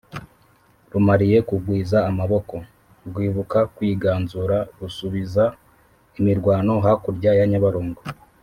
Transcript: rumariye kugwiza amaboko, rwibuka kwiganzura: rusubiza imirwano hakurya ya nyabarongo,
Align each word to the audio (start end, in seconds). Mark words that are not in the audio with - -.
rumariye 0.91 1.37
kugwiza 1.49 1.97
amaboko, 2.09 2.55
rwibuka 3.07 3.59
kwiganzura: 3.75 4.57
rusubiza 4.79 5.43
imirwano 6.19 6.73
hakurya 6.85 7.31
ya 7.39 7.45
nyabarongo, 7.51 8.01